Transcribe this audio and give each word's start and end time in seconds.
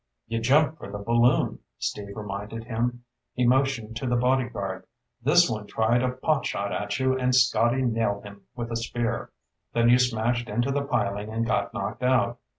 "You 0.25 0.39
jumped 0.41 0.79
for 0.79 0.91
the 0.91 0.97
balloon," 0.97 1.59
Steve 1.77 2.15
reminded 2.17 2.63
him. 2.63 3.03
He 3.35 3.45
motioned 3.45 3.95
to 3.97 4.07
the 4.07 4.15
bodyguard. 4.15 4.87
"This 5.21 5.47
one 5.47 5.67
tried 5.67 6.01
a 6.01 6.09
pot 6.09 6.43
shot 6.43 6.71
at 6.73 6.97
you 6.99 7.15
and 7.15 7.35
Scotty 7.35 7.83
nailed 7.83 8.23
him 8.23 8.41
with 8.55 8.71
a 8.71 8.77
spear. 8.77 9.29
Then 9.75 9.89
you 9.89 9.99
smashed 9.99 10.49
into 10.49 10.71
the 10.71 10.81
piling 10.85 11.29
and 11.31 11.45
got 11.45 11.71
knocked 11.75 12.01
out. 12.01 12.39